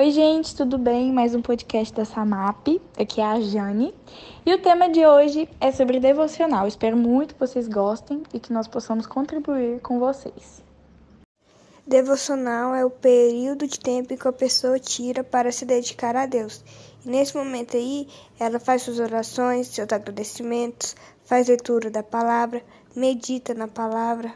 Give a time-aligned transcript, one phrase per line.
[0.00, 1.12] Oi, gente, tudo bem?
[1.12, 2.66] Mais um podcast da Samap.
[2.98, 3.92] Aqui é a Jane.
[4.46, 6.66] E o tema de hoje é sobre devocional.
[6.66, 10.64] Espero muito que vocês gostem e que nós possamos contribuir com vocês.
[11.86, 16.64] Devocional é o período de tempo que a pessoa tira para se dedicar a Deus.
[17.04, 18.08] E nesse momento aí,
[18.38, 22.64] ela faz suas orações, seus agradecimentos, faz leitura da palavra,
[22.96, 24.32] medita na palavra.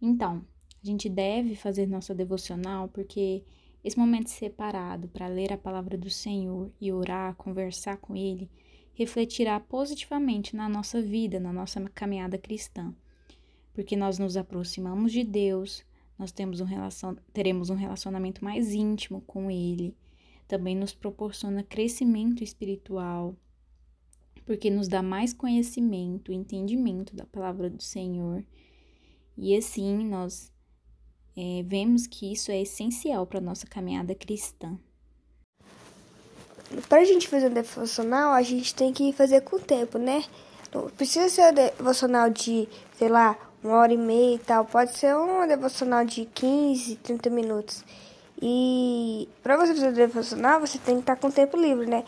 [0.00, 0.40] Então,
[0.80, 3.42] a gente deve fazer nossa devocional porque
[3.82, 8.50] esse momento separado para ler a palavra do Senhor e orar, conversar com Ele,
[8.92, 12.94] refletirá positivamente na nossa vida, na nossa caminhada cristã.
[13.72, 15.84] Porque nós nos aproximamos de Deus,
[16.18, 17.16] nós temos um relacion...
[17.32, 19.96] teremos um relacionamento mais íntimo com Ele.
[20.46, 23.34] Também nos proporciona crescimento espiritual,
[24.44, 28.44] porque nos dá mais conhecimento, entendimento da palavra do Senhor.
[29.36, 30.52] E assim nós
[31.40, 34.76] é, vemos que isso é essencial para a nossa caminhada cristã.
[36.86, 40.22] Para a gente fazer um devocional, a gente tem que fazer com o tempo, né?
[40.72, 44.66] Não precisa ser um devocional de, sei lá, uma hora e meia e tal.
[44.66, 47.84] Pode ser um devocional de 15, 30 minutos.
[48.40, 52.04] E para você fazer um devocional, você tem que estar com o tempo livre, né?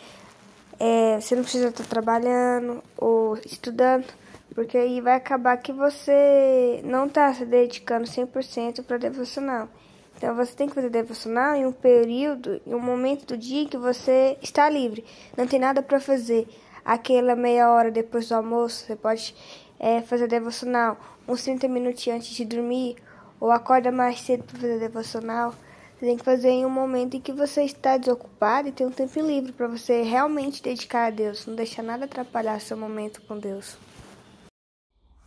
[0.79, 4.05] É, você não precisa estar trabalhando ou estudando.
[4.53, 9.67] Porque aí vai acabar que você não está se dedicando 100% para devocional.
[10.15, 13.77] Então você tem que fazer devocional em um período, em um momento do dia que
[13.77, 15.03] você está livre.
[15.35, 16.47] Não tem nada para fazer.
[16.85, 19.35] Aquela meia hora depois do almoço, você pode
[19.79, 22.97] é, fazer devocional uns 30 minutinhos antes de dormir,
[23.39, 25.53] ou acorda mais cedo para fazer devocional.
[25.97, 28.91] Você tem que fazer em um momento em que você está desocupado e tem um
[28.91, 33.37] tempo livre para você realmente dedicar a Deus, não deixar nada atrapalhar seu momento com
[33.37, 33.77] Deus.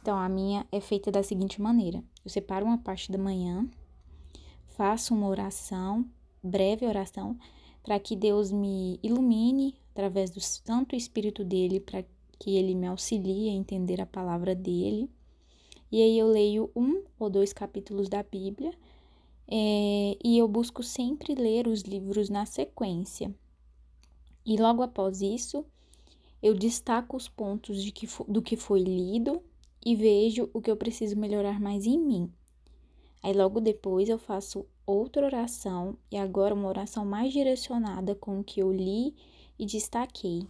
[0.06, 3.68] Então, a minha é feita da seguinte maneira: eu separo uma parte da manhã,
[4.68, 6.08] faço uma oração,
[6.40, 7.36] breve oração,
[7.82, 12.04] para que Deus me ilumine através do Santo Espírito dele, para
[12.38, 15.10] que ele me auxilie a entender a palavra dele.
[15.90, 18.72] E aí eu leio um ou dois capítulos da Bíblia
[19.48, 23.34] é, e eu busco sempre ler os livros na sequência.
[24.44, 25.66] E logo após isso,
[26.40, 29.42] eu destaco os pontos de que, do que foi lido
[29.86, 32.28] e vejo o que eu preciso melhorar mais em mim.
[33.22, 38.42] Aí logo depois eu faço outra oração e agora uma oração mais direcionada com o
[38.42, 39.14] que eu li
[39.56, 40.48] e destaquei.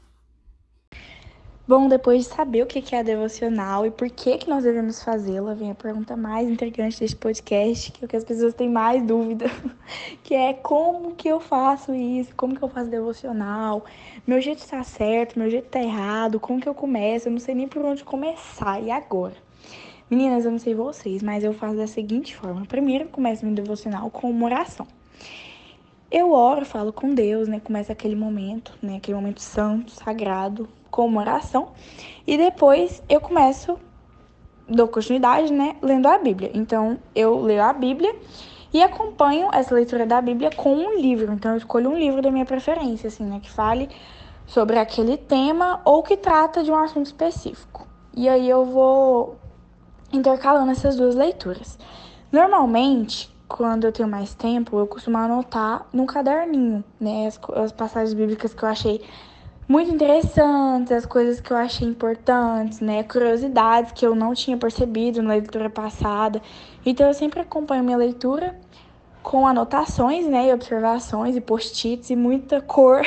[1.69, 5.03] Bom, depois de saber o que é a devocional e por que, que nós devemos
[5.03, 8.71] fazê-la, vem a pergunta mais intrigante deste podcast, que é o que as pessoas têm
[8.71, 9.47] mais dúvida,
[10.22, 13.84] que é como que eu faço isso, como que eu faço devocional,
[14.25, 17.56] meu jeito está certo, meu jeito está errado, como que eu começo, eu não sei
[17.56, 19.34] nem por onde começar, e agora?
[20.09, 22.65] Meninas, eu não sei vocês, mas eu faço da seguinte forma.
[22.65, 24.87] Primeiro, eu começo meu devocional com uma oração.
[26.12, 27.59] Eu oro, falo com Deus, né?
[27.59, 28.99] Começa aquele momento, né?
[28.99, 31.69] Aquele momento santo, sagrado, com uma oração.
[32.26, 33.78] E depois eu começo,
[34.69, 36.50] dou continuidade, né, lendo a Bíblia.
[36.54, 38.14] Então eu leio a Bíblia
[38.72, 41.32] e acompanho essa leitura da Bíblia com um livro.
[41.32, 43.88] Então eu escolho um livro da minha preferência, assim, né, que fale
[44.46, 47.86] sobre aquele tema ou que trata de um assunto específico.
[48.14, 49.36] E aí eu vou
[50.12, 51.78] intercalando essas duas leituras.
[52.32, 58.14] Normalmente, quando eu tenho mais tempo, eu costumo anotar num caderninho, né, as, as passagens
[58.14, 59.02] bíblicas que eu achei
[59.69, 63.03] muito interessantes, as coisas que eu achei importantes, né?
[63.03, 66.41] Curiosidades que eu não tinha percebido na leitura passada.
[66.84, 68.56] Então eu sempre acompanho minha leitura
[69.26, 73.03] com anotações, né, e observações e post-its e muita cor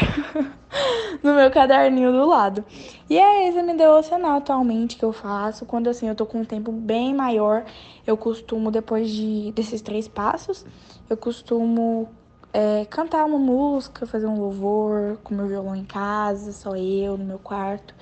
[1.24, 2.66] no meu caderninho do lado.
[3.10, 6.44] E é esse me devocional atualmente que eu faço, quando assim eu tô com um
[6.44, 7.64] tempo bem maior,
[8.06, 10.66] eu costumo depois de desses três passos,
[11.10, 12.10] eu costumo
[12.54, 17.26] é, cantar uma música, fazer um louvor com meu violão em casa, só eu, no
[17.26, 17.94] meu quarto.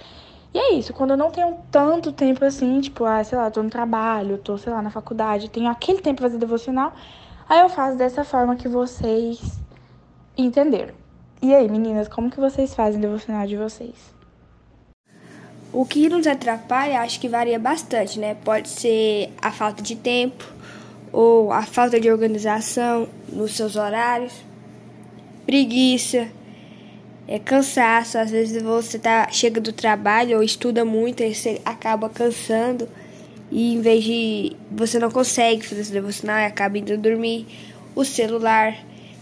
[0.53, 3.61] E é isso, quando eu não tenho tanto tempo assim, tipo, ah, sei lá, tô
[3.61, 6.93] no trabalho, tô, sei lá, na faculdade, tenho aquele tempo pra fazer devocional,
[7.47, 9.59] aí eu faço dessa forma que vocês
[10.37, 10.93] entenderam.
[11.41, 14.15] E aí, meninas, como que vocês fazem devocional de vocês?
[15.71, 18.33] O que nos atrapalha, acho que varia bastante, né?
[18.33, 20.43] Pode ser a falta de tempo,
[21.11, 24.33] ou a falta de organização nos seus horários,
[25.45, 26.27] preguiça,
[27.27, 32.09] é cansaço, às vezes você tá chega do trabalho ou estuda muito e você acaba
[32.09, 32.87] cansando
[33.51, 37.45] e em vez de você não consegue fazer esse devocional e acaba indo dormir,
[37.95, 38.77] o celular,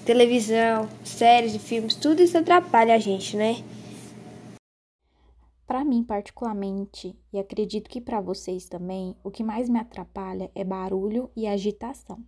[0.06, 3.58] televisão, séries e filmes, tudo isso atrapalha a gente, né?
[5.68, 10.64] Para mim, particularmente, e acredito que para vocês também, o que mais me atrapalha é
[10.64, 12.24] barulho e agitação.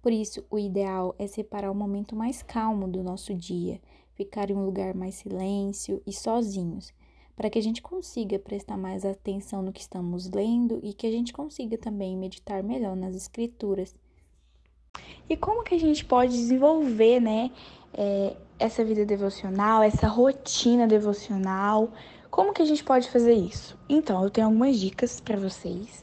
[0.00, 3.80] Por isso, o ideal é separar o momento mais calmo do nosso dia,
[4.14, 6.92] ficar em um lugar mais silêncio e sozinhos,
[7.34, 11.10] para que a gente consiga prestar mais atenção no que estamos lendo e que a
[11.10, 13.94] gente consiga também meditar melhor nas escrituras.
[15.28, 17.50] E como que a gente pode desenvolver, né,
[17.94, 21.90] é, essa vida devocional, essa rotina devocional?
[22.32, 23.76] Como que a gente pode fazer isso?
[23.86, 26.02] Então, eu tenho algumas dicas para vocês.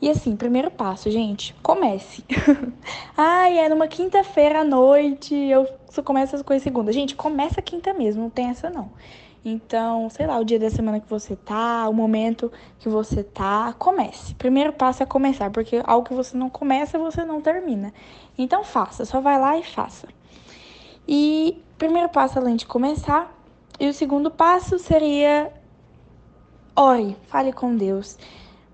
[0.00, 2.22] E assim, primeiro passo, gente, comece.
[3.18, 6.92] Ai, é numa quinta-feira à noite, eu só começo as coisas segunda.
[6.92, 8.92] Gente, começa quinta mesmo, não tem essa não.
[9.44, 13.74] Então, sei lá, o dia da semana que você tá, o momento que você tá,
[13.76, 14.36] comece.
[14.36, 17.92] Primeiro passo é começar, porque algo que você não começa, você não termina.
[18.38, 20.06] Então, faça, só vai lá e faça.
[21.08, 23.36] E primeiro passo, além de começar,
[23.78, 25.52] e o segundo passo seria
[26.76, 28.18] ore, fale com Deus,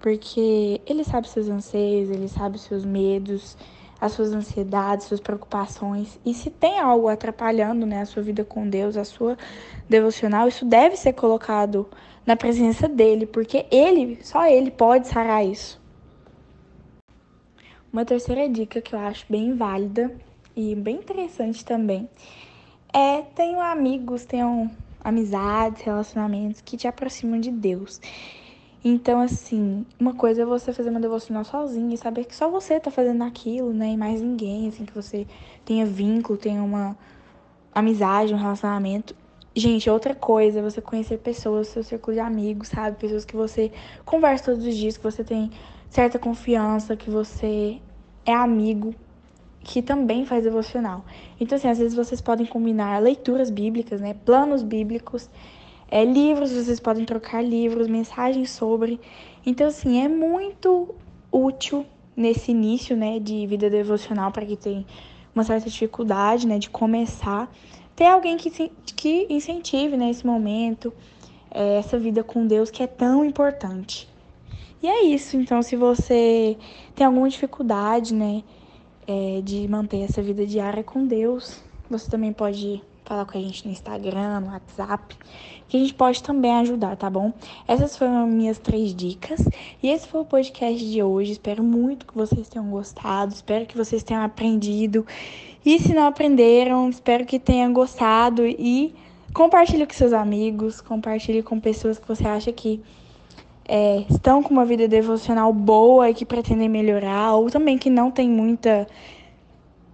[0.00, 3.56] porque Ele sabe seus anseios, Ele sabe seus medos,
[4.00, 6.19] as suas ansiedades, suas preocupações.
[6.26, 9.38] E se tem algo atrapalhando né, a sua vida com Deus, a sua
[9.88, 11.88] devocional, isso deve ser colocado
[12.26, 15.81] na presença dele, porque ele, só ele pode sarar isso.
[17.93, 20.10] Uma terceira dica que eu acho bem válida
[20.56, 22.08] e bem interessante também
[22.93, 24.70] é tenham amigos, tenham
[25.02, 28.00] amizades, relacionamentos que te aproximam de Deus.
[28.84, 32.81] Então, assim, uma coisa é você fazer uma devocional sozinha e saber que só você
[32.81, 33.93] tá fazendo aquilo, né?
[33.93, 35.26] E mais ninguém, assim, que você
[35.64, 36.96] tenha vínculo, tenha uma
[37.72, 39.14] amizade, um relacionamento.
[39.54, 42.96] Gente, outra coisa é você conhecer pessoas, seu círculo de amigos, sabe?
[42.99, 43.70] Pessoas que você
[44.04, 45.52] conversa todos os dias, que você tem
[45.88, 47.78] certa confiança, que você
[48.25, 48.94] é amigo,
[49.64, 51.05] que também faz devocional.
[51.41, 54.14] Então, assim, às vezes vocês podem combinar leituras bíblicas, né?
[54.25, 55.29] Planos bíblicos
[55.91, 58.99] é, livros, vocês podem trocar livros, mensagens sobre.
[59.44, 60.94] Então, assim, é muito
[61.31, 61.85] útil
[62.17, 64.87] nesse início, né, de vida devocional para quem tem
[65.35, 67.50] uma certa dificuldade, né, de começar.
[67.94, 68.50] Ter alguém que,
[68.97, 70.93] que incentive, né, esse momento,
[71.50, 74.09] é, essa vida com Deus que é tão importante.
[74.82, 75.37] E é isso.
[75.37, 76.56] Então, se você
[76.94, 78.43] tem alguma dificuldade, né,
[79.06, 83.66] é, de manter essa vida diária com Deus, você também pode falar com a gente
[83.66, 85.16] no Instagram, no WhatsApp,
[85.69, 87.32] que a gente pode também ajudar, tá bom?
[87.66, 89.40] Essas foram minhas três dicas
[89.82, 91.32] e esse foi o podcast de hoje.
[91.32, 95.06] Espero muito que vocês tenham gostado, espero que vocês tenham aprendido.
[95.64, 98.94] E se não aprenderam, espero que tenham gostado e
[99.32, 102.81] compartilhe com seus amigos, compartilhe com pessoas que você acha que
[103.74, 108.10] é, estão com uma vida devocional boa e que pretendem melhorar, ou também que não
[108.10, 108.86] tem muita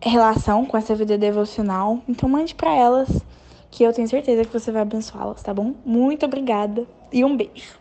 [0.02, 2.00] relação com essa vida devocional.
[2.08, 3.08] Então mande para elas
[3.70, 5.74] que eu tenho certeza que você vai abençoá-las, tá bom?
[5.86, 7.77] Muito obrigada e um beijo.